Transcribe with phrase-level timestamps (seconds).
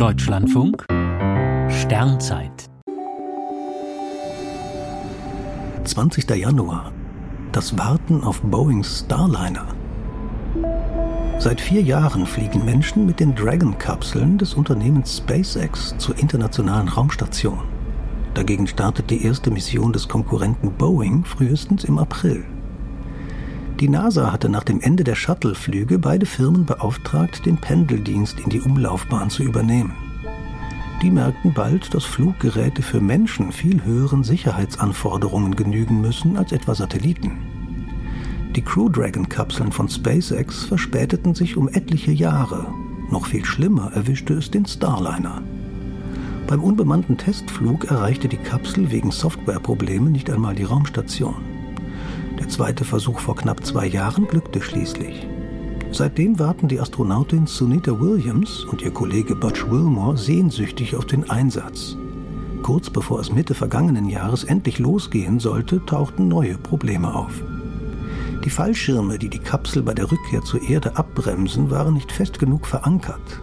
[0.00, 0.86] Deutschlandfunk
[1.68, 2.70] Sternzeit
[5.84, 6.30] 20.
[6.36, 6.90] Januar.
[7.52, 9.66] Das Warten auf Boeings Starliner.
[11.38, 17.60] Seit vier Jahren fliegen Menschen mit den Dragon-Kapseln des Unternehmens SpaceX zur internationalen Raumstation.
[18.32, 22.46] Dagegen startet die erste Mission des Konkurrenten Boeing frühestens im April.
[23.80, 28.60] Die NASA hatte nach dem Ende der Shuttle-Flüge beide Firmen beauftragt, den Pendeldienst in die
[28.60, 29.94] Umlaufbahn zu übernehmen.
[31.00, 37.38] Die merkten bald, dass Fluggeräte für Menschen viel höheren Sicherheitsanforderungen genügen müssen als etwa Satelliten.
[38.54, 42.66] Die Crew Dragon-Kapseln von SpaceX verspäteten sich um etliche Jahre.
[43.10, 45.40] Noch viel schlimmer erwischte es den Starliner.
[46.46, 51.59] Beim unbemannten Testflug erreichte die Kapsel wegen Softwareproblemen nicht einmal die Raumstation.
[52.50, 55.24] Der zweite Versuch vor knapp zwei Jahren glückte schließlich.
[55.92, 61.96] Seitdem warten die Astronautin Sunita Williams und ihr Kollege Butch Wilmore sehnsüchtig auf den Einsatz.
[62.64, 67.40] Kurz bevor es Mitte vergangenen Jahres endlich losgehen sollte, tauchten neue Probleme auf.
[68.44, 72.66] Die Fallschirme, die die Kapsel bei der Rückkehr zur Erde abbremsen, waren nicht fest genug
[72.66, 73.40] verankert.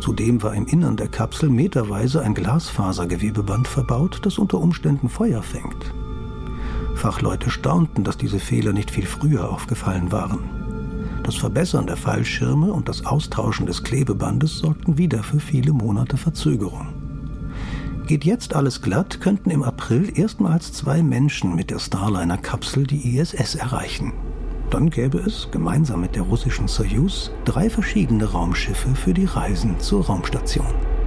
[0.00, 5.92] Zudem war im Innern der Kapsel meterweise ein Glasfasergewebeband verbaut, das unter Umständen Feuer fängt.
[6.98, 10.40] Fachleute staunten, dass diese Fehler nicht viel früher aufgefallen waren.
[11.22, 16.88] Das Verbessern der Fallschirme und das Austauschen des Klebebandes sorgten wieder für viele Monate Verzögerung.
[18.06, 23.54] Geht jetzt alles glatt, könnten im April erstmals zwei Menschen mit der Starliner-Kapsel die ISS
[23.54, 24.12] erreichen.
[24.70, 30.06] Dann gäbe es, gemeinsam mit der russischen Soyuz, drei verschiedene Raumschiffe für die Reisen zur
[30.06, 30.97] Raumstation.